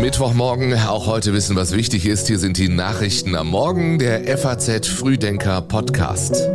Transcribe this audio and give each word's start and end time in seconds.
Mittwochmorgen, 0.00 0.74
auch 0.74 1.06
heute 1.06 1.32
wissen, 1.32 1.54
was 1.54 1.72
wichtig 1.72 2.04
ist. 2.06 2.26
Hier 2.26 2.38
sind 2.38 2.58
die 2.58 2.68
Nachrichten 2.68 3.36
am 3.36 3.48
Morgen, 3.48 3.98
der 3.98 4.36
FAZ 4.36 4.88
Frühdenker 4.88 5.62
Podcast. 5.62 6.48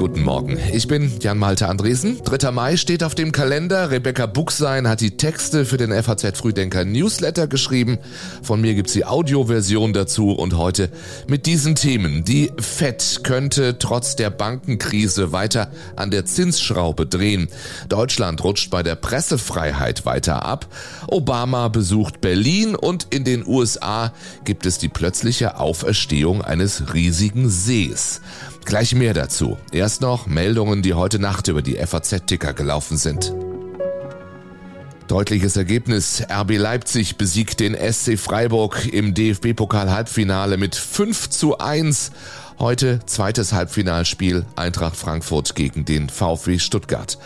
Guten 0.00 0.22
Morgen, 0.22 0.58
ich 0.72 0.88
bin 0.88 1.12
Jan-Malte 1.20 1.68
Andresen. 1.68 2.22
3. 2.24 2.52
Mai 2.52 2.78
steht 2.78 3.04
auf 3.04 3.14
dem 3.14 3.32
Kalender. 3.32 3.90
Rebecca 3.90 4.24
Buchsein 4.24 4.88
hat 4.88 5.02
die 5.02 5.18
Texte 5.18 5.66
für 5.66 5.76
den 5.76 5.92
FAZ 5.92 6.38
Frühdenker 6.38 6.86
Newsletter 6.86 7.46
geschrieben. 7.46 7.98
Von 8.42 8.62
mir 8.62 8.72
gibt's 8.72 8.94
die 8.94 9.04
Audioversion 9.04 9.92
dazu 9.92 10.30
und 10.30 10.56
heute 10.56 10.88
mit 11.28 11.44
diesen 11.44 11.74
Themen. 11.74 12.24
Die 12.24 12.50
FED 12.56 13.24
könnte 13.24 13.76
trotz 13.78 14.16
der 14.16 14.30
Bankenkrise 14.30 15.32
weiter 15.32 15.70
an 15.96 16.10
der 16.10 16.24
Zinsschraube 16.24 17.04
drehen. 17.04 17.48
Deutschland 17.90 18.42
rutscht 18.42 18.70
bei 18.70 18.82
der 18.82 18.94
Pressefreiheit 18.94 20.06
weiter 20.06 20.46
ab. 20.46 20.66
Obama 21.08 21.68
besucht 21.68 22.22
Berlin 22.22 22.74
und 22.74 23.08
in 23.10 23.24
den 23.24 23.46
USA 23.46 24.14
gibt 24.46 24.64
es 24.64 24.78
die 24.78 24.88
plötzliche 24.88 25.60
Auferstehung 25.60 26.40
eines 26.40 26.94
riesigen 26.94 27.50
Sees. 27.50 28.22
Gleich 28.64 28.94
mehr 28.94 29.14
dazu. 29.14 29.58
Erst 29.72 30.00
noch 30.00 30.26
Meldungen, 30.26 30.82
die 30.82 30.94
heute 30.94 31.18
Nacht 31.18 31.48
über 31.48 31.62
die 31.62 31.76
FAZ-Ticker 31.76 32.52
gelaufen 32.52 32.96
sind. 32.96 33.34
Deutliches 35.08 35.56
Ergebnis. 35.56 36.22
RB 36.30 36.56
Leipzig 36.56 37.16
besiegt 37.16 37.58
den 37.58 37.74
SC 37.74 38.16
Freiburg 38.16 38.86
im 38.92 39.12
DFB-Pokal-Halbfinale 39.12 40.56
mit 40.56 40.76
5 40.76 41.30
zu 41.30 41.58
1. 41.58 42.12
Heute 42.60 43.00
zweites 43.06 43.52
Halbfinalspiel 43.52 44.44
Eintracht 44.54 44.94
Frankfurt 44.94 45.56
gegen 45.56 45.84
den 45.84 46.08
VfW 46.08 46.60
Stuttgart. 46.60 47.18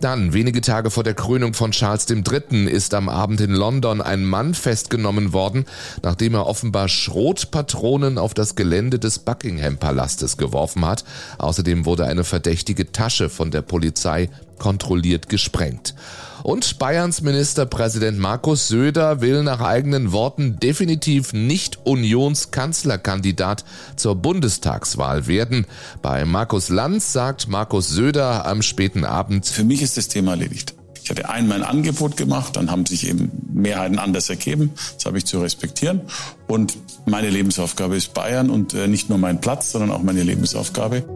Dann, 0.00 0.34
wenige 0.34 0.60
Tage 0.60 0.90
vor 0.90 1.04
der 1.04 1.14
Krönung 1.14 1.54
von 1.54 1.70
Charles 1.70 2.06
III. 2.10 2.66
ist 2.66 2.92
am 2.92 3.08
Abend 3.08 3.40
in 3.40 3.52
London 3.52 4.02
ein 4.02 4.24
Mann 4.24 4.52
festgenommen 4.52 5.32
worden, 5.32 5.64
nachdem 6.02 6.34
er 6.34 6.46
offenbar 6.46 6.88
Schrotpatronen 6.88 8.18
auf 8.18 8.34
das 8.34 8.56
Gelände 8.56 8.98
des 8.98 9.18
Buckingham-Palastes 9.20 10.36
geworfen 10.36 10.84
hat. 10.84 11.04
Außerdem 11.38 11.86
wurde 11.86 12.04
eine 12.04 12.24
verdächtige 12.24 12.92
Tasche 12.92 13.30
von 13.30 13.50
der 13.50 13.62
Polizei 13.62 14.28
kontrolliert 14.58 15.28
gesprengt. 15.28 15.94
Und 16.42 16.78
Bayerns 16.78 17.22
Ministerpräsident 17.22 18.18
Markus 18.20 18.68
Söder 18.68 19.20
will 19.20 19.42
nach 19.42 19.60
eigenen 19.60 20.12
Worten 20.12 20.60
definitiv 20.60 21.32
nicht 21.32 21.80
Unionskanzlerkandidat 21.84 23.64
zur 23.96 24.14
Bundestagswahl 24.14 25.26
werden. 25.26 25.66
Bei 26.02 26.24
Markus 26.24 26.68
Lanz 26.68 27.12
sagt 27.12 27.48
Markus 27.48 27.88
Söder 27.88 28.46
am 28.46 28.62
späten 28.62 29.04
Abend. 29.04 29.46
Für 29.46 29.64
mich 29.64 29.82
ist 29.82 29.96
das 29.96 30.06
Thema 30.06 30.32
erledigt. 30.32 30.74
Ich 31.02 31.10
hatte 31.10 31.28
einmal 31.28 31.62
ein 31.62 31.68
Angebot 31.68 32.16
gemacht, 32.16 32.56
dann 32.56 32.70
haben 32.70 32.84
sich 32.84 33.08
eben 33.08 33.30
Mehrheiten 33.52 33.98
anders 33.98 34.28
ergeben. 34.28 34.72
Das 34.94 35.06
habe 35.06 35.18
ich 35.18 35.24
zu 35.24 35.40
respektieren. 35.40 36.00
Und 36.48 36.76
meine 37.06 37.30
Lebensaufgabe 37.30 37.96
ist 37.96 38.12
Bayern 38.12 38.50
und 38.50 38.74
äh, 38.74 38.88
nicht 38.88 39.08
nur 39.08 39.18
mein 39.18 39.40
Platz, 39.40 39.72
sondern 39.72 39.92
auch 39.92 40.02
meine 40.02 40.24
Lebensaufgabe. 40.24 41.15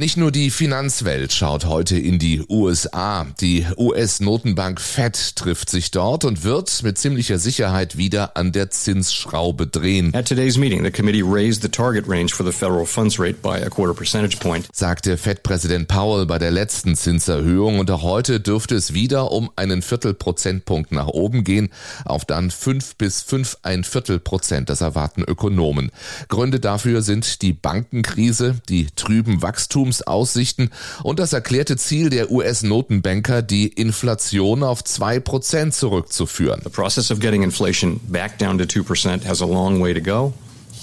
Nicht 0.00 0.16
nur 0.16 0.30
die 0.30 0.50
Finanzwelt 0.50 1.32
schaut 1.32 1.64
heute 1.64 1.98
in 1.98 2.20
die 2.20 2.44
USA. 2.48 3.26
Die 3.40 3.66
US-Notenbank 3.76 4.80
Fed 4.80 5.34
trifft 5.34 5.70
sich 5.70 5.90
dort 5.90 6.24
und 6.24 6.44
wird 6.44 6.84
mit 6.84 6.98
ziemlicher 6.98 7.40
Sicherheit 7.40 7.96
wieder 7.96 8.36
an 8.36 8.52
der 8.52 8.70
Zinsschraube 8.70 9.66
drehen. 9.66 10.14
At 10.14 10.28
today's 10.28 10.56
meeting, 10.56 10.84
the 10.84 10.92
committee 10.92 11.24
raised 11.24 11.62
the 11.62 11.68
target 11.68 12.06
range 12.06 12.32
for 12.32 12.46
the 12.46 12.52
federal 12.52 12.86
funds 12.86 13.18
rate 13.18 13.42
by 13.42 13.60
a 13.60 13.68
quarter 13.68 13.92
percentage 13.92 14.38
point. 14.38 14.68
Sagte 14.72 15.16
Fed-Präsident 15.16 15.88
Powell 15.88 16.26
bei 16.26 16.38
der 16.38 16.52
letzten 16.52 16.94
Zinserhöhung 16.94 17.80
und 17.80 17.90
auch 17.90 18.02
heute 18.02 18.38
dürfte 18.38 18.76
es 18.76 18.94
wieder 18.94 19.32
um 19.32 19.50
einen 19.56 19.82
Viertelprozentpunkt 19.82 20.92
nach 20.92 21.08
oben 21.08 21.42
gehen, 21.42 21.70
auf 22.04 22.24
dann 22.24 22.52
fünf 22.52 22.94
bis 22.94 23.22
fünf 23.22 23.56
ein 23.64 23.82
Viertel 23.82 24.20
Prozent. 24.20 24.70
Das 24.70 24.80
erwarten 24.80 25.24
Ökonomen. 25.24 25.90
Gründe 26.28 26.60
dafür 26.60 27.02
sind 27.02 27.42
die 27.42 27.52
Bankenkrise, 27.52 28.60
die 28.68 28.86
trüben 28.94 29.42
Wachstum 29.42 29.87
Wachstumsaussichten 29.88 30.70
und 31.02 31.18
das 31.18 31.32
erklärte 31.32 31.76
Ziel 31.76 32.10
der 32.10 32.30
US-Notenbanker, 32.30 33.42
die 33.42 33.68
Inflation 33.68 34.62
auf 34.62 34.82
2% 34.82 35.70
zurückzuführen. 35.70 36.60
The 36.64 36.70
process 36.70 37.10
of 37.10 37.20
getting 37.20 37.42
inflation 37.42 38.00
back 38.08 38.38
down 38.38 38.58
to 38.58 38.64
2% 38.64 39.24
has 39.26 39.42
a 39.42 39.46
long 39.46 39.82
way 39.82 39.94
to 39.94 40.00
go 40.00 40.32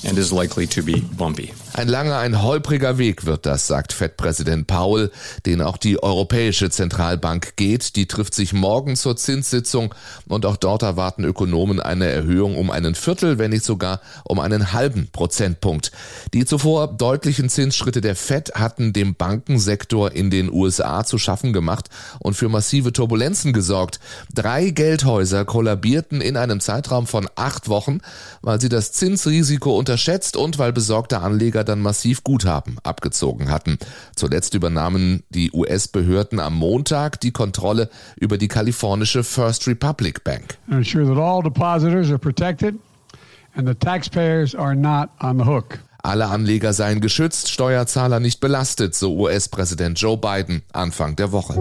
and 0.06 0.18
is 0.18 0.32
likely 0.32 0.68
to 0.68 0.84
be 0.84 1.02
bumpy. 1.18 1.52
Ein 1.74 1.90
langer, 1.90 2.18
ein 2.20 2.42
holpriger 2.42 2.98
Weg 2.98 3.26
wird 3.26 3.46
das, 3.46 3.68
sagt 3.68 3.92
FED-Präsident 3.92 4.66
Paul, 4.66 5.12
den 5.46 5.62
auch 5.62 5.76
die 5.76 6.02
Europäische 6.02 6.70
Zentralbank 6.70 7.58
geht. 7.58 7.98
Die 7.98 8.06
trifft 8.06 8.34
sich 8.34 8.54
morgen 8.54 8.96
zur 8.96 9.18
Zinssitzung 9.18 9.94
und 10.28 10.46
auch 10.46 10.56
dort 10.56 10.84
erwarten 10.84 11.26
Ökonomen 11.26 11.82
eine 11.82 12.06
Erhöhung 12.06 12.56
um 12.56 12.72
einen 12.72 12.96
Viertel, 12.96 13.40
wenn 13.40 13.52
nicht 13.52 13.66
sogar 13.66 14.00
um 14.24 14.40
einen 14.40 14.72
halben 14.72 15.10
Prozentpunkt. 15.12 15.92
Die 16.34 16.46
zuvor 16.46 16.88
deutlichen 16.88 17.50
Zinsschritte 17.50 18.00
der 18.00 18.16
FED 18.16 18.54
hatten 18.56 18.94
dem 18.94 19.16
Bankensektor 19.16 20.14
in 20.14 20.30
den 20.30 20.50
USA 20.52 21.04
zu 21.04 21.18
schaffen 21.18 21.52
gemacht 21.52 21.90
und 22.20 22.36
für 22.36 22.48
massive 22.48 22.94
Turbulenzen 22.94 23.52
gesorgt. 23.52 24.00
Drei 24.34 24.70
Geldhäuser 24.70 25.44
kollabierten 25.44 26.22
in 26.22 26.38
einem 26.38 26.62
Zeitraum 26.62 27.06
von 27.06 27.28
acht 27.36 27.68
Wochen, 27.68 28.00
weil 28.42 28.62
sie 28.62 28.70
das 28.70 28.94
Zinsrisiko 28.94 29.76
unterschätzt 29.96 30.36
und 30.36 30.60
weil 30.60 30.74
besorgte 30.74 31.22
Anleger 31.22 31.64
dann 31.64 31.80
massiv 31.80 32.22
Guthaben 32.26 32.78
abgezogen 32.84 33.50
hatten. 33.50 33.78
Zuletzt 34.14 34.54
übernahmen 34.54 35.24
die 35.30 35.52
US-Behörden 35.54 36.42
am 36.42 36.56
Montag 36.56 37.22
die 37.22 37.32
Kontrolle 37.32 37.90
über 38.18 38.38
die 38.38 38.50
kalifornische 38.50 39.24
First 39.24 39.68
Republic 39.68 40.26
Bank. 40.26 40.58
Ensure 40.70 41.06
that 41.06 41.18
all 41.18 41.42
depositors 41.42 42.10
are 42.10 42.20
protected 42.20 42.76
and 43.56 43.66
the 43.66 43.74
taxpayers 43.74 44.54
are 44.54 44.76
not 44.76 45.08
on 45.22 45.40
the 45.40 45.46
hook. 45.46 45.80
Alle 46.04 46.28
Anleger 46.28 46.74
seien 46.74 47.00
geschützt, 47.00 47.50
Steuerzahler 47.50 48.20
nicht 48.20 48.42
belastet, 48.42 48.96
so 48.96 49.16
US-Präsident 49.16 49.98
Joe 49.98 50.18
Biden 50.18 50.62
Anfang 50.74 51.16
der 51.16 51.32
Woche. 51.32 51.56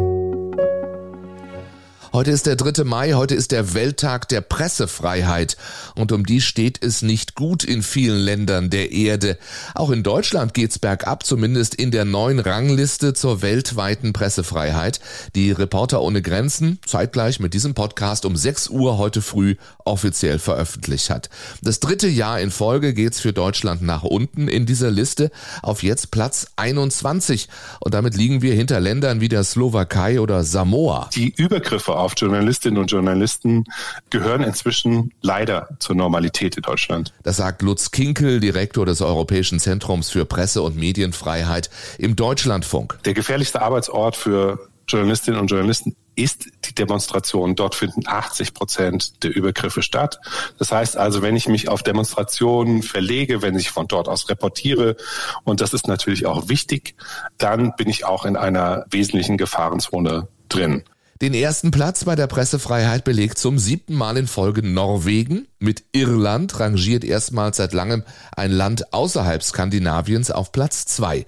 Heute 2.14 2.30
ist 2.30 2.46
der 2.46 2.54
3. 2.54 2.84
Mai, 2.84 3.14
heute 3.14 3.34
ist 3.34 3.50
der 3.50 3.74
Welttag 3.74 4.28
der 4.28 4.40
Pressefreiheit 4.40 5.56
und 5.96 6.12
um 6.12 6.24
die 6.24 6.40
steht 6.40 6.80
es 6.80 7.02
nicht 7.02 7.23
gut 7.34 7.64
in 7.64 7.82
vielen 7.82 8.18
Ländern 8.18 8.70
der 8.70 8.92
Erde. 8.92 9.38
Auch 9.74 9.90
in 9.90 10.02
Deutschland 10.02 10.54
geht's 10.54 10.78
bergab, 10.78 11.24
zumindest 11.24 11.74
in 11.74 11.90
der 11.90 12.04
neuen 12.04 12.38
Rangliste 12.38 13.14
zur 13.14 13.42
weltweiten 13.42 14.12
Pressefreiheit, 14.12 15.00
die 15.34 15.50
Reporter 15.50 16.02
ohne 16.02 16.22
Grenzen 16.22 16.78
zeitgleich 16.86 17.40
mit 17.40 17.54
diesem 17.54 17.74
Podcast 17.74 18.24
um 18.24 18.36
6 18.36 18.68
Uhr 18.68 18.98
heute 18.98 19.22
früh 19.22 19.56
offiziell 19.84 20.38
veröffentlicht 20.38 21.10
hat. 21.10 21.30
Das 21.62 21.80
dritte 21.80 22.08
Jahr 22.08 22.40
in 22.40 22.50
Folge 22.50 22.94
geht's 22.94 23.20
für 23.20 23.32
Deutschland 23.32 23.82
nach 23.82 24.02
unten 24.02 24.48
in 24.48 24.66
dieser 24.66 24.90
Liste 24.90 25.30
auf 25.62 25.82
jetzt 25.82 26.10
Platz 26.10 26.46
21 26.56 27.48
und 27.80 27.94
damit 27.94 28.16
liegen 28.16 28.42
wir 28.42 28.54
hinter 28.54 28.80
Ländern 28.80 29.20
wie 29.20 29.28
der 29.28 29.44
Slowakei 29.44 30.20
oder 30.20 30.44
Samoa. 30.44 31.10
Die 31.14 31.34
Übergriffe 31.36 31.96
auf 31.96 32.14
Journalistinnen 32.16 32.78
und 32.78 32.90
Journalisten 32.90 33.64
gehören 34.10 34.42
inzwischen 34.42 35.12
leider 35.20 35.68
zur 35.78 35.96
Normalität 35.96 36.56
in 36.56 36.62
Deutschland. 36.62 37.12
Das 37.24 37.38
sagt 37.38 37.62
Lutz 37.62 37.90
Kinkel, 37.90 38.38
Direktor 38.38 38.84
des 38.86 39.00
Europäischen 39.00 39.58
Zentrums 39.58 40.10
für 40.10 40.26
Presse- 40.26 40.62
und 40.62 40.76
Medienfreiheit 40.76 41.70
im 41.98 42.16
Deutschlandfunk. 42.16 42.98
Der 43.04 43.14
gefährlichste 43.14 43.62
Arbeitsort 43.62 44.14
für 44.14 44.68
Journalistinnen 44.86 45.40
und 45.40 45.46
Journalisten 45.46 45.96
ist 46.16 46.50
die 46.66 46.74
Demonstration. 46.74 47.56
Dort 47.56 47.74
finden 47.74 48.02
80 48.06 48.52
Prozent 48.52 49.24
der 49.24 49.34
Übergriffe 49.34 49.82
statt. 49.82 50.20
Das 50.58 50.70
heißt 50.70 50.98
also, 50.98 51.22
wenn 51.22 51.34
ich 51.34 51.48
mich 51.48 51.68
auf 51.68 51.82
Demonstrationen 51.82 52.82
verlege, 52.82 53.40
wenn 53.40 53.58
ich 53.58 53.70
von 53.70 53.88
dort 53.88 54.06
aus 54.06 54.28
reportiere, 54.28 54.96
und 55.44 55.62
das 55.62 55.72
ist 55.72 55.88
natürlich 55.88 56.26
auch 56.26 56.50
wichtig, 56.50 56.94
dann 57.38 57.74
bin 57.76 57.88
ich 57.88 58.04
auch 58.04 58.26
in 58.26 58.36
einer 58.36 58.84
wesentlichen 58.90 59.38
Gefahrenzone 59.38 60.28
drin. 60.50 60.84
Den 61.24 61.32
ersten 61.32 61.70
Platz 61.70 62.04
bei 62.04 62.16
der 62.16 62.26
Pressefreiheit 62.26 63.02
belegt 63.02 63.38
zum 63.38 63.58
siebten 63.58 63.94
Mal 63.94 64.18
in 64.18 64.26
Folge 64.26 64.62
Norwegen. 64.62 65.48
Mit 65.58 65.82
Irland 65.92 66.60
rangiert 66.60 67.02
erstmals 67.02 67.56
seit 67.56 67.72
langem 67.72 68.02
ein 68.36 68.52
Land 68.52 68.92
außerhalb 68.92 69.42
Skandinaviens 69.42 70.30
auf 70.30 70.52
Platz 70.52 70.84
zwei. 70.84 71.24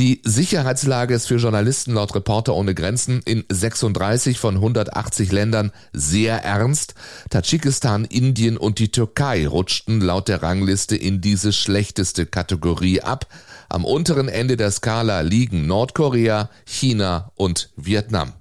Die 0.00 0.20
Sicherheitslage 0.24 1.14
ist 1.14 1.28
für 1.28 1.36
Journalisten 1.36 1.92
laut 1.92 2.12
Reporter 2.16 2.56
ohne 2.56 2.74
Grenzen 2.74 3.22
in 3.24 3.44
36 3.48 4.40
von 4.40 4.56
180 4.56 5.30
Ländern 5.30 5.70
sehr 5.92 6.42
ernst. 6.42 6.96
Tadschikistan, 7.30 8.04
Indien 8.04 8.56
und 8.56 8.80
die 8.80 8.90
Türkei 8.90 9.46
rutschten 9.46 10.00
laut 10.00 10.26
der 10.26 10.42
Rangliste 10.42 10.96
in 10.96 11.20
diese 11.20 11.52
schlechteste 11.52 12.26
Kategorie 12.26 13.00
ab. 13.00 13.28
Am 13.68 13.84
unteren 13.84 14.28
Ende 14.28 14.56
der 14.56 14.72
Skala 14.72 15.20
liegen 15.20 15.68
Nordkorea, 15.68 16.50
China 16.64 17.30
und 17.36 17.70
Vietnam. 17.76 18.32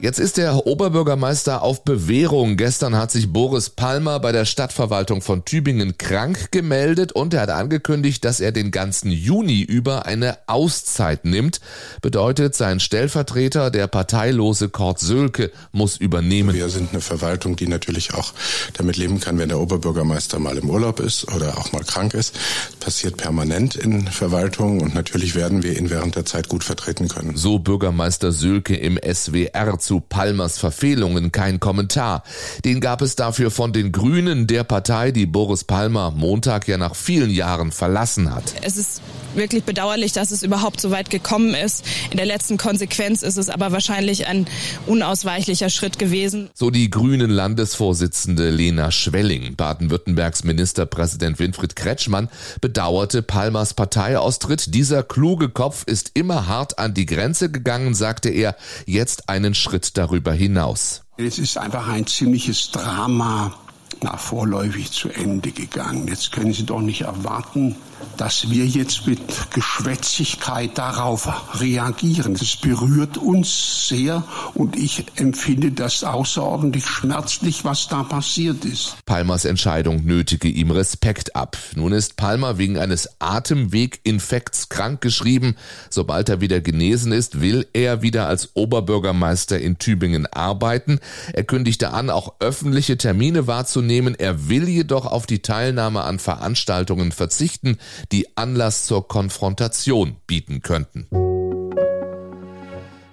Jetzt 0.00 0.20
ist 0.20 0.36
der 0.36 0.64
Oberbürgermeister 0.64 1.60
auf 1.62 1.82
Bewährung. 1.82 2.56
Gestern 2.56 2.94
hat 2.94 3.10
sich 3.10 3.32
Boris 3.32 3.68
Palmer 3.68 4.20
bei 4.20 4.30
der 4.30 4.44
Stadtverwaltung 4.44 5.22
von 5.22 5.44
Tübingen 5.44 5.98
krank 5.98 6.52
gemeldet 6.52 7.10
und 7.10 7.34
er 7.34 7.40
hat 7.40 7.50
angekündigt, 7.50 8.24
dass 8.24 8.38
er 8.38 8.52
den 8.52 8.70
ganzen 8.70 9.10
Juni 9.10 9.60
über 9.62 10.06
eine 10.06 10.38
Auszeit 10.46 11.24
nimmt. 11.24 11.60
Bedeutet, 12.00 12.54
sein 12.54 12.78
Stellvertreter, 12.78 13.72
der 13.72 13.88
parteilose 13.88 14.68
Kurt 14.68 15.00
Sölke, 15.00 15.50
muss 15.72 15.96
übernehmen. 15.96 16.54
Wir 16.54 16.68
sind 16.68 16.90
eine 16.92 17.00
Verwaltung, 17.00 17.56
die 17.56 17.66
natürlich 17.66 18.14
auch 18.14 18.34
damit 18.74 18.98
leben 18.98 19.18
kann, 19.18 19.36
wenn 19.40 19.48
der 19.48 19.58
Oberbürgermeister 19.58 20.38
mal 20.38 20.58
im 20.58 20.70
Urlaub 20.70 21.00
ist 21.00 21.26
oder 21.34 21.58
auch 21.58 21.72
mal 21.72 21.82
krank 21.82 22.14
ist. 22.14 22.36
Das 22.36 22.78
passiert 22.78 23.16
permanent 23.16 23.74
in 23.74 24.06
Verwaltungen 24.06 24.80
und 24.80 24.94
natürlich 24.94 25.34
werden 25.34 25.64
wir 25.64 25.76
ihn 25.76 25.90
während 25.90 26.14
der 26.14 26.24
Zeit 26.24 26.48
gut 26.48 26.62
vertreten 26.62 27.08
können. 27.08 27.34
So 27.34 27.58
Bürgermeister 27.58 28.30
Sölke 28.30 28.76
im 28.76 28.96
SWR 28.96 29.76
zu 29.88 30.00
Palmers 30.00 30.58
Verfehlungen 30.58 31.32
kein 31.32 31.60
Kommentar. 31.60 32.22
Den 32.66 32.82
gab 32.82 33.00
es 33.00 33.16
dafür 33.16 33.50
von 33.50 33.72
den 33.72 33.90
Grünen, 33.90 34.46
der 34.46 34.62
Partei, 34.62 35.12
die 35.12 35.24
Boris 35.24 35.64
Palmer 35.64 36.10
Montag 36.10 36.68
ja 36.68 36.76
nach 36.76 36.94
vielen 36.94 37.30
Jahren 37.30 37.72
verlassen 37.72 38.34
hat. 38.34 38.54
Es 38.60 38.76
ist 38.76 39.00
wirklich 39.38 39.64
bedauerlich, 39.64 40.12
dass 40.12 40.30
es 40.30 40.42
überhaupt 40.42 40.80
so 40.80 40.90
weit 40.90 41.08
gekommen 41.08 41.54
ist. 41.54 41.84
In 42.10 42.16
der 42.16 42.26
letzten 42.26 42.58
Konsequenz 42.58 43.22
ist 43.22 43.38
es 43.38 43.48
aber 43.48 43.72
wahrscheinlich 43.72 44.26
ein 44.26 44.46
unausweichlicher 44.86 45.70
Schritt 45.70 45.98
gewesen. 45.98 46.50
So 46.54 46.70
die 46.70 46.90
grünen 46.90 47.30
Landesvorsitzende 47.30 48.50
Lena 48.50 48.90
Schwelling. 48.90 49.56
Baden-Württembergs 49.56 50.44
Ministerpräsident 50.44 51.38
Winfried 51.38 51.76
Kretschmann 51.76 52.28
bedauerte 52.60 53.22
Palmers 53.22 53.74
Parteiaustritt. 53.74 54.74
Dieser 54.74 55.02
kluge 55.02 55.48
Kopf 55.48 55.84
ist 55.86 56.10
immer 56.14 56.46
hart 56.46 56.78
an 56.78 56.92
die 56.92 57.06
Grenze 57.06 57.50
gegangen, 57.50 57.94
sagte 57.94 58.28
er, 58.28 58.56
jetzt 58.86 59.28
einen 59.28 59.54
Schritt 59.54 59.78
Schritt 59.78 59.96
darüber 59.96 60.32
hinaus. 60.32 61.02
Es 61.16 61.38
ist 61.38 61.58
einfach 61.58 61.88
ein 61.88 62.06
ziemliches 62.06 62.70
Drama 62.70 63.54
nach 64.02 64.18
vorläufig 64.18 64.92
zu 64.92 65.08
Ende 65.08 65.50
gegangen. 65.52 66.08
Jetzt 66.08 66.32
können 66.32 66.52
Sie 66.52 66.64
doch 66.64 66.80
nicht 66.80 67.02
erwarten, 67.02 67.76
dass 68.16 68.50
wir 68.50 68.66
jetzt 68.66 69.06
mit 69.06 69.20
Geschwätzigkeit 69.52 70.76
darauf 70.76 71.60
reagieren. 71.60 72.34
Es 72.34 72.56
berührt 72.56 73.16
uns 73.16 73.88
sehr 73.88 74.24
und 74.54 74.76
ich 74.76 75.06
empfinde 75.16 75.72
das 75.72 76.04
außerordentlich 76.04 76.86
schmerzlich, 76.86 77.64
was 77.64 77.88
da 77.88 78.02
passiert 78.02 78.64
ist. 78.64 78.96
Palmers 79.06 79.44
Entscheidung 79.44 80.04
nötige 80.04 80.48
ihm 80.48 80.70
Respekt 80.70 81.34
ab. 81.36 81.56
Nun 81.74 81.92
ist 81.92 82.16
Palmer 82.16 82.58
wegen 82.58 82.78
eines 82.78 83.08
Atemweginfekts 83.20 84.68
krankgeschrieben. 84.68 85.56
Sobald 85.90 86.28
er 86.28 86.40
wieder 86.40 86.60
genesen 86.60 87.12
ist, 87.12 87.40
will 87.40 87.66
er 87.72 88.02
wieder 88.02 88.26
als 88.28 88.50
Oberbürgermeister 88.54 89.58
in 89.58 89.78
Tübingen 89.78 90.26
arbeiten. 90.26 91.00
Er 91.32 91.44
kündigte 91.44 91.92
an, 91.92 92.10
auch 92.10 92.34
öffentliche 92.40 92.96
Termine 92.96 93.46
wahrzunehmen. 93.46 93.87
Er 93.90 94.48
will 94.48 94.68
jedoch 94.68 95.06
auf 95.06 95.26
die 95.26 95.40
Teilnahme 95.40 96.02
an 96.02 96.18
Veranstaltungen 96.18 97.12
verzichten 97.12 97.78
die 98.12 98.36
Anlass 98.36 98.86
zur 98.86 99.08
Konfrontation 99.08 100.16
bieten 100.26 100.62
könnten. 100.62 101.08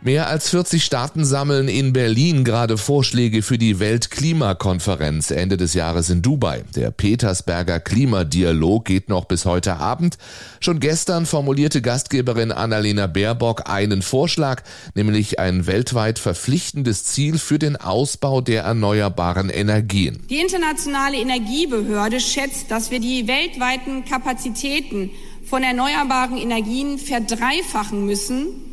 Mehr 0.06 0.28
als 0.30 0.52
40 0.52 0.86
Staaten 0.86 1.25
sammeln 1.25 1.68
in 1.68 1.92
Berlin 1.92 2.44
gerade 2.44 2.78
Vorschläge 2.78 3.42
für 3.42 3.57
die 3.57 3.80
Weltklimakonferenz 3.80 5.31
Ende 5.31 5.57
des 5.57 5.74
Jahres 5.74 6.12
in 6.12 6.22
Dubai. 6.22 6.63
Der 6.75 6.92
Petersberger 6.92 7.80
Klimadialog 7.80 8.86
geht 8.86 9.10
noch 9.10 9.25
bis 9.25 9.46
heute 9.46 9.78
Abend. 9.78 10.19
Schon 10.60 10.80
gestern 10.80 11.25
formulierte 11.25 11.81
Gastgeberin 11.81 12.52
Annalena 12.52 13.07
Baerbock 13.07 13.68
einen 13.68 14.04
Vorschlag, 14.04 14.62
nämlich 14.94 15.40
ein 15.40 15.66
weltweit 15.66 16.19
verpflichtendes 16.19 17.06
Ziel 17.06 17.40
für 17.40 17.57
den 17.57 17.75
Ausbau 17.75 18.42
der 18.42 18.62
erneuerbaren 18.62 19.50
Energien. 19.50 20.22
Die 20.30 20.40
Internationale 20.40 21.18
Energiebehörde 21.18 22.19
schätzt, 22.19 22.69
dass 22.69 22.92
wir 22.92 23.00
die 23.00 23.28
weltweiten 23.28 24.06
Kapazitäten 24.06 25.10
von 25.44 25.63
erneuerbaren 25.63 26.38
Energien 26.38 27.00
verdreifachen 27.00 28.06
müssen, 28.06 28.65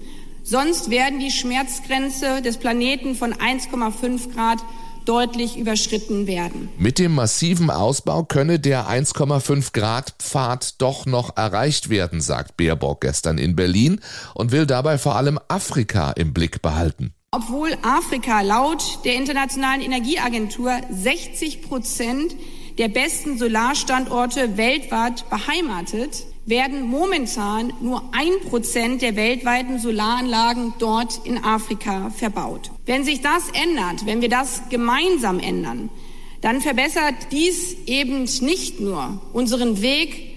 Sonst 0.43 0.91
werden 0.91 1.21
die 1.21 1.31
Schmerzgrenze 1.31 2.43
des 2.43 2.59
Planeten 2.59 3.15
von 3.15 3.33
1,5 3.33 4.35
Grad 4.35 4.59
deutlich 5.05 5.57
überschritten 5.57 6.27
werden. 6.27 6.69
Mit 6.79 6.99
dem 6.99 7.15
massiven 7.15 7.71
Ausbau 7.71 8.25
könne 8.25 8.59
der 8.59 8.89
1,5 8.89 9.73
Grad 9.73 10.15
Pfad 10.19 10.81
doch 10.81 11.07
noch 11.07 11.37
erreicht 11.37 11.91
werden, 11.91 12.21
sagt 12.21 12.57
Baerbock 12.57 13.01
gestern 13.01 13.39
in 13.39 13.57
Berlin 13.57 14.01
und 14.35 14.53
will 14.53 14.67
dabei 14.67 14.99
vor 14.99 15.17
allem 15.17 15.39
Afrika 15.49 16.13
im 16.13 16.33
Blick 16.33 16.63
behalten. 16.63 17.15
Obwohl 17.31 17.71
Afrika 17.83 18.43
laut 18.43 18.99
der 19.05 19.15
Internationalen 19.15 19.81
Energieagentur 19.81 20.73
60 20.91 21.63
Prozent 21.63 22.37
der 22.79 22.89
besten 22.89 23.39
Solarstandorte 23.39 24.57
weltweit 24.57 25.29
beheimatet, 25.31 26.27
werden 26.47 26.83
momentan 26.83 27.73
nur 27.81 28.03
ein 28.13 28.49
Prozent 28.49 29.03
der 29.03 29.17
weltweiten 29.17 29.79
Solaranlagen 29.79 30.75
dort 30.79 31.21
in 31.25 31.43
Afrika 31.43 32.11
verbaut. 32.11 32.71
Wenn 32.85 33.05
sich 33.05 33.21
das 33.21 33.45
ändert, 33.51 34.07
wenn 34.07 34.21
wir 34.21 34.29
das 34.29 34.63
gemeinsam 34.69 35.39
ändern, 35.39 35.89
dann 36.41 36.61
verbessert 36.61 37.15
dies 37.31 37.77
eben 37.87 38.25
nicht 38.41 38.81
nur 38.81 39.21
unseren 39.33 39.81
Weg 39.81 40.32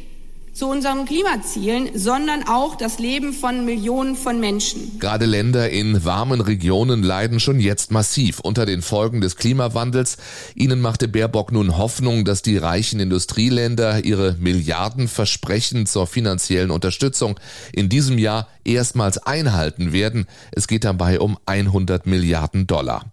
zu 0.55 0.69
unseren 0.69 1.05
Klimazielen, 1.05 1.89
sondern 1.95 2.47
auch 2.47 2.75
das 2.77 2.97
Leben 2.97 3.33
von 3.33 3.65
Millionen 3.65 4.15
von 4.15 4.39
Menschen. 4.39 4.99
Gerade 4.99 5.25
Länder 5.25 5.69
in 5.69 6.05
warmen 6.05 6.39
Regionen 6.39 7.03
leiden 7.03 7.41
schon 7.41 7.59
jetzt 7.59 7.91
massiv 7.91 8.39
unter 8.39 8.65
den 8.65 8.81
Folgen 8.81 9.19
des 9.19 9.35
Klimawandels. 9.35 10.15
Ihnen 10.55 10.79
machte 10.79 11.09
Baerbock 11.09 11.51
nun 11.51 11.77
Hoffnung, 11.77 12.23
dass 12.23 12.41
die 12.41 12.55
reichen 12.55 13.01
Industrieländer 13.01 14.05
ihre 14.05 14.37
Milliardenversprechen 14.39 15.87
zur 15.87 16.07
finanziellen 16.07 16.71
Unterstützung 16.71 17.37
in 17.73 17.89
diesem 17.89 18.17
Jahr 18.17 18.47
erstmals 18.63 19.17
einhalten 19.17 19.91
werden. 19.91 20.25
Es 20.51 20.67
geht 20.67 20.85
dabei 20.85 21.19
um 21.19 21.37
100 21.45 22.05
Milliarden 22.07 22.65
Dollar. 22.65 23.03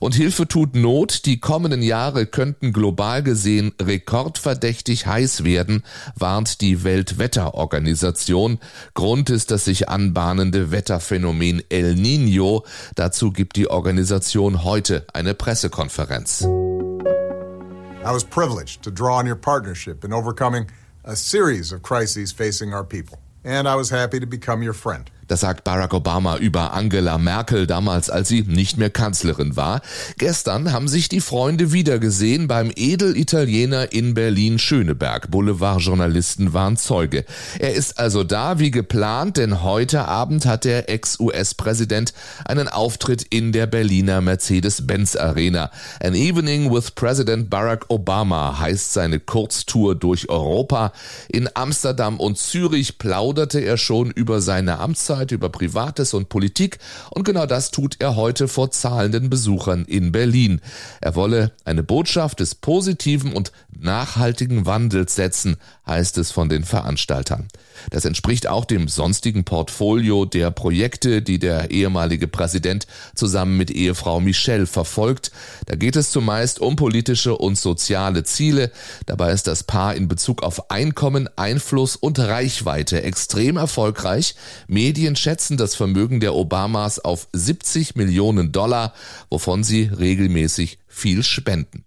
Und 0.00 0.14
Hilfe 0.14 0.48
tut 0.48 0.74
Not. 0.74 1.26
Die 1.26 1.40
kommenden 1.40 1.82
Jahre 1.82 2.26
könnten 2.26 2.72
global 2.72 3.22
gesehen 3.22 3.72
rekordverdächtig 3.80 5.06
heiß 5.06 5.44
werden, 5.44 5.82
warnt 6.14 6.60
die 6.62 6.84
Weltwetterorganisation. 6.86 8.58
Grund 8.94 9.28
ist 9.28 9.50
das 9.50 9.66
sich 9.66 9.90
anbahnende 9.90 10.70
Wetterphänomen 10.70 11.62
El 11.68 11.94
Nino. 11.96 12.64
Dazu 12.94 13.30
gibt 13.30 13.56
die 13.56 13.68
Organisation 13.68 14.64
heute 14.64 15.04
eine 15.12 15.34
Pressekonferenz. 15.34 16.42
I 16.42 18.12
was 18.12 18.24
privileged 18.24 18.82
to 18.82 18.90
draw 18.90 19.18
on 19.18 19.26
your 19.26 19.36
partnership 19.36 20.04
in 20.04 20.12
overcoming 20.12 20.66
a 21.04 21.16
series 21.16 21.72
of 21.72 21.82
crises 21.82 22.32
facing 22.32 22.72
our 22.72 22.84
people. 22.84 23.18
And 23.44 23.68
I 23.68 23.74
was 23.74 23.90
happy 23.90 24.20
to 24.20 24.26
become 24.26 24.62
your 24.62 24.74
friend. 24.74 25.10
Das 25.28 25.40
sagt 25.40 25.64
Barack 25.64 25.92
Obama 25.92 26.36
über 26.36 26.72
Angela 26.72 27.18
Merkel 27.18 27.66
damals, 27.66 28.10
als 28.10 28.28
sie 28.28 28.42
nicht 28.42 28.78
mehr 28.78 28.90
Kanzlerin 28.90 29.56
war. 29.56 29.80
Gestern 30.18 30.72
haben 30.72 30.86
sich 30.86 31.08
die 31.08 31.20
Freunde 31.20 31.72
wiedergesehen 31.72 32.46
beim 32.46 32.70
Edelitaliener 32.74 33.92
in 33.92 34.14
Berlin-Schöneberg. 34.14 35.30
Boulevardjournalisten 35.30 36.52
waren 36.52 36.76
Zeuge. 36.76 37.24
Er 37.58 37.74
ist 37.74 37.98
also 37.98 38.22
da 38.22 38.60
wie 38.60 38.70
geplant, 38.70 39.36
denn 39.36 39.62
heute 39.64 40.06
Abend 40.06 40.46
hat 40.46 40.64
der 40.64 40.88
Ex-US-Präsident 40.88 42.12
einen 42.44 42.68
Auftritt 42.68 43.26
in 43.30 43.50
der 43.50 43.66
Berliner 43.66 44.20
Mercedes-Benz 44.20 45.16
Arena. 45.16 45.70
An 46.00 46.14
Evening 46.14 46.72
with 46.72 46.92
President 46.92 47.50
Barack 47.50 47.86
Obama 47.88 48.60
heißt 48.60 48.92
seine 48.92 49.18
Kurztour 49.18 49.96
durch 49.96 50.28
Europa. 50.28 50.92
In 51.28 51.48
Amsterdam 51.54 52.20
und 52.20 52.38
Zürich 52.38 52.98
plauderte 52.98 53.58
er 53.58 53.76
schon 53.76 54.10
über 54.12 54.40
seine 54.40 54.78
Amtszeit 54.78 55.15
Website 55.16 55.32
über 55.32 55.48
Privates 55.48 56.14
und 56.14 56.28
Politik 56.28 56.78
und 57.10 57.24
genau 57.24 57.46
das 57.46 57.70
tut 57.70 57.96
er 58.00 58.16
heute 58.16 58.48
vor 58.48 58.70
zahlenden 58.70 59.30
Besuchern 59.30 59.84
in 59.86 60.12
Berlin. 60.12 60.60
Er 61.00 61.14
wolle 61.14 61.52
eine 61.64 61.82
Botschaft 61.82 62.40
des 62.40 62.54
positiven 62.54 63.32
und 63.32 63.52
nachhaltigen 63.78 64.66
Wandels 64.66 65.14
setzen, 65.14 65.56
heißt 65.86 66.18
es 66.18 66.30
von 66.30 66.48
den 66.48 66.64
Veranstaltern. 66.64 67.48
Das 67.90 68.04
entspricht 68.04 68.46
auch 68.46 68.64
dem 68.64 68.88
sonstigen 68.88 69.44
Portfolio 69.44 70.24
der 70.24 70.50
Projekte, 70.50 71.22
die 71.22 71.38
der 71.38 71.70
ehemalige 71.70 72.26
Präsident 72.26 72.86
zusammen 73.14 73.56
mit 73.56 73.70
Ehefrau 73.70 74.20
Michelle 74.20 74.66
verfolgt. 74.66 75.30
Da 75.66 75.76
geht 75.76 75.96
es 75.96 76.10
zumeist 76.10 76.60
um 76.60 76.76
politische 76.76 77.36
und 77.36 77.58
soziale 77.58 78.24
Ziele. 78.24 78.70
Dabei 79.06 79.32
ist 79.32 79.46
das 79.46 79.62
Paar 79.62 79.94
in 79.94 80.08
Bezug 80.08 80.42
auf 80.42 80.70
Einkommen, 80.70 81.28
Einfluss 81.36 81.96
und 81.96 82.18
Reichweite 82.18 83.02
extrem 83.02 83.56
erfolgreich. 83.56 84.34
Medien 84.66 85.05
Medien 85.06 85.14
schätzen 85.14 85.56
das 85.56 85.76
Vermögen 85.76 86.18
der 86.18 86.34
Obamas 86.34 86.98
auf 86.98 87.28
70 87.32 87.94
Millionen 87.94 88.50
Dollar, 88.50 88.92
wovon 89.30 89.62
sie 89.62 89.84
regelmäßig 89.84 90.80
viel 90.88 91.22
spenden. 91.22 91.85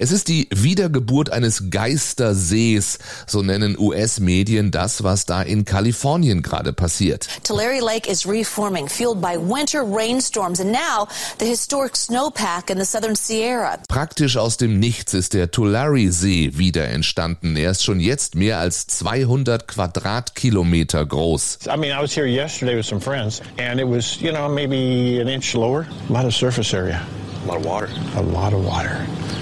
Es 0.00 0.12
ist 0.12 0.28
die 0.28 0.46
Wiedergeburt 0.54 1.30
eines 1.30 1.70
Geistersees, 1.70 3.00
so 3.26 3.42
nennen 3.42 3.76
US-Medien 3.76 4.70
das, 4.70 5.02
was 5.02 5.26
da 5.26 5.42
in 5.42 5.64
Kalifornien 5.64 6.42
gerade 6.42 6.72
passiert. 6.72 7.28
Tulare 7.42 7.80
Lake 7.80 8.08
is 8.08 8.24
reforming, 8.24 8.88
fueled 8.88 9.20
by 9.20 9.36
winter 9.36 9.82
rainstorms 9.82 10.60
and 10.60 10.70
now 10.70 11.08
the 11.40 11.46
historic 11.46 11.96
snowpack 11.96 12.70
in 12.70 12.78
the 12.78 12.84
southern 12.84 13.16
Sierra. 13.16 13.78
Praktisch 13.88 14.36
aus 14.36 14.56
dem 14.56 14.78
Nichts 14.78 15.14
ist 15.14 15.34
der 15.34 15.50
Tulare-See 15.50 16.52
wieder 16.56 16.86
entstanden. 16.86 17.56
Er 17.56 17.72
ist 17.72 17.82
schon 17.82 17.98
jetzt 17.98 18.36
mehr 18.36 18.58
als 18.58 18.86
200 18.86 19.66
Quadratkilometer 19.66 21.04
groß. 21.06 21.58
I 21.66 21.76
mean, 21.76 21.90
I 21.90 22.00
was 22.00 22.14
here 22.14 22.26
yesterday 22.28 22.76
with 22.76 22.86
some 22.86 23.00
friends 23.00 23.42
and 23.58 23.80
it 23.80 23.88
was, 23.88 24.20
you 24.20 24.30
know, 24.30 24.48
maybe 24.48 25.20
an 25.20 25.26
inch 25.26 25.54
lower, 25.54 25.88
a 26.08 26.12
lot 26.12 26.24
of 26.24 26.32
surface 26.32 26.72
area. 26.72 27.04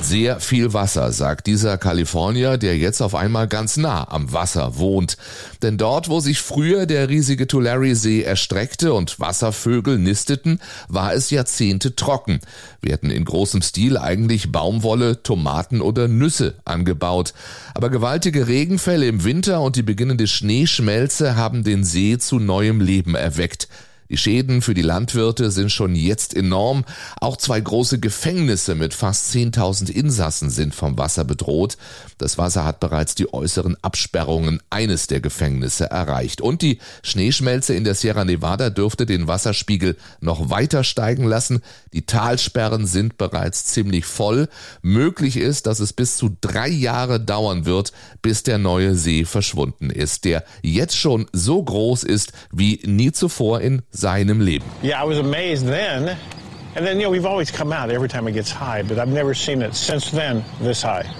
Sehr 0.00 0.38
viel 0.38 0.72
Wasser, 0.72 1.10
sagt 1.10 1.48
dieser 1.48 1.78
Kalifornier, 1.78 2.58
der 2.58 2.78
jetzt 2.78 3.00
auf 3.00 3.16
einmal 3.16 3.48
ganz 3.48 3.76
nah 3.76 4.08
am 4.08 4.32
Wasser 4.32 4.78
wohnt. 4.78 5.16
Denn 5.62 5.78
dort, 5.78 6.08
wo 6.08 6.20
sich 6.20 6.40
früher 6.40 6.86
der 6.86 7.08
riesige 7.08 7.48
Tulare-See 7.48 8.22
erstreckte 8.22 8.94
und 8.94 9.18
Wasservögel 9.18 9.98
nisteten, 9.98 10.60
war 10.86 11.12
es 11.14 11.30
Jahrzehnte 11.30 11.96
trocken. 11.96 12.40
Wir 12.80 12.92
hatten 12.92 13.10
in 13.10 13.24
großem 13.24 13.62
Stil 13.62 13.98
eigentlich 13.98 14.52
Baumwolle, 14.52 15.24
Tomaten 15.24 15.80
oder 15.80 16.06
Nüsse 16.06 16.54
angebaut. 16.64 17.34
Aber 17.74 17.90
gewaltige 17.90 18.46
Regenfälle 18.46 19.08
im 19.08 19.24
Winter 19.24 19.60
und 19.60 19.74
die 19.74 19.82
beginnende 19.82 20.28
Schneeschmelze 20.28 21.34
haben 21.34 21.64
den 21.64 21.82
See 21.82 22.18
zu 22.18 22.38
neuem 22.38 22.80
Leben 22.80 23.16
erweckt. 23.16 23.68
Die 24.08 24.16
Schäden 24.16 24.62
für 24.62 24.74
die 24.74 24.82
Landwirte 24.82 25.50
sind 25.50 25.72
schon 25.72 25.94
jetzt 25.94 26.34
enorm. 26.34 26.84
Auch 27.20 27.36
zwei 27.36 27.60
große 27.60 27.98
Gefängnisse 27.98 28.74
mit 28.74 28.94
fast 28.94 29.32
10.000 29.34 29.90
Insassen 29.90 30.50
sind 30.50 30.74
vom 30.74 30.96
Wasser 30.98 31.24
bedroht. 31.24 31.76
Das 32.18 32.38
Wasser 32.38 32.64
hat 32.64 32.80
bereits 32.80 33.14
die 33.14 33.32
äußeren 33.32 33.76
Absperrungen 33.82 34.60
eines 34.70 35.06
der 35.06 35.20
Gefängnisse 35.20 35.90
erreicht. 35.90 36.40
Und 36.40 36.62
die 36.62 36.78
Schneeschmelze 37.02 37.74
in 37.74 37.84
der 37.84 37.94
Sierra 37.94 38.24
Nevada 38.24 38.70
dürfte 38.70 39.06
den 39.06 39.26
Wasserspiegel 39.26 39.96
noch 40.20 40.50
weiter 40.50 40.84
steigen 40.84 41.24
lassen. 41.24 41.62
Die 41.92 42.06
Talsperren 42.06 42.86
sind 42.86 43.18
bereits 43.18 43.64
ziemlich 43.66 44.04
voll. 44.04 44.48
Möglich 44.82 45.36
ist, 45.36 45.66
dass 45.66 45.80
es 45.80 45.92
bis 45.92 46.16
zu 46.16 46.36
drei 46.40 46.68
Jahre 46.68 47.20
dauern 47.20 47.64
wird, 47.64 47.92
bis 48.22 48.42
der 48.42 48.58
neue 48.58 48.94
See 48.94 49.24
verschwunden 49.24 49.90
ist, 49.90 50.24
der 50.24 50.44
jetzt 50.62 50.96
schon 50.96 51.26
so 51.32 51.62
groß 51.62 52.04
ist 52.04 52.32
wie 52.52 52.80
nie 52.84 53.12
zuvor 53.12 53.60
in 53.60 53.82
seinem 53.96 54.40
Leben. 54.40 54.66
Yeah, 54.82 55.00
I 55.00 55.04
was 55.04 55.18
amazed 55.18 55.66
then. 55.66 56.18
And 56.74 56.86
then, 56.86 56.98
you 56.98 57.04
know, 57.04 57.10
we've 57.10 57.24
always 57.24 57.50
come 57.50 57.72
out 57.72 57.90
every 57.90 58.08
time 58.08 58.28
it 58.28 58.32
gets 58.32 58.50
high, 58.50 58.82
but 58.82 58.98
I've 58.98 59.08
never 59.08 59.32
seen 59.32 59.62
it 59.62 59.74
since 59.74 60.10
then 60.10 60.44
this 60.60 60.82
high. 60.82 61.10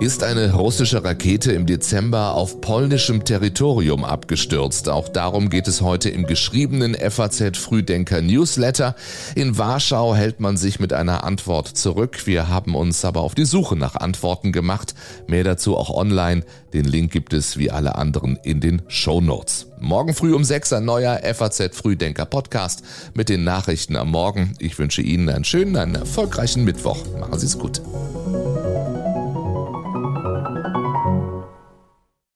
Ist 0.00 0.22
eine 0.22 0.52
russische 0.52 1.04
Rakete 1.04 1.52
im 1.52 1.66
Dezember 1.66 2.34
auf 2.34 2.60
polnischem 2.60 3.24
Territorium 3.24 4.04
abgestürzt. 4.04 4.88
Auch 4.88 5.08
darum 5.08 5.50
geht 5.50 5.68
es 5.68 5.80
heute 5.80 6.10
im 6.10 6.26
geschriebenen 6.26 6.94
FAZ 6.94 7.56
Frühdenker 7.56 8.20
Newsletter. 8.20 8.96
In 9.34 9.56
Warschau 9.56 10.14
hält 10.14 10.40
man 10.40 10.56
sich 10.56 10.80
mit 10.80 10.92
einer 10.92 11.24
Antwort 11.24 11.68
zurück. 11.68 12.26
Wir 12.26 12.48
haben 12.48 12.74
uns 12.74 13.04
aber 13.04 13.20
auf 13.20 13.34
die 13.34 13.44
Suche 13.44 13.76
nach 13.76 13.94
Antworten 13.94 14.52
gemacht. 14.52 14.94
Mehr 15.28 15.44
dazu 15.44 15.76
auch 15.76 15.90
online. 15.90 16.44
Den 16.72 16.84
Link 16.84 17.12
gibt 17.12 17.32
es 17.32 17.56
wie 17.56 17.70
alle 17.70 17.94
anderen 17.94 18.36
in 18.42 18.60
den 18.60 18.82
Show 18.88 19.20
Notes. 19.20 19.68
Morgen 19.80 20.14
früh 20.14 20.34
um 20.34 20.44
sechs 20.44 20.72
ein 20.72 20.84
neuer 20.84 21.20
FAZ 21.34 21.70
Frühdenker 21.76 22.26
Podcast 22.26 22.82
mit 23.14 23.28
den 23.28 23.44
Nachrichten 23.44 23.96
am 23.96 24.10
Morgen. 24.10 24.54
Ich 24.58 24.78
wünsche 24.78 25.02
Ihnen 25.02 25.28
einen 25.28 25.44
schönen, 25.44 25.76
einen 25.76 25.94
erfolgreichen 25.94 26.64
Mittwoch. 26.64 26.98
Machen 27.18 27.38
Sie 27.38 27.46
es 27.46 27.58
gut. 27.58 27.80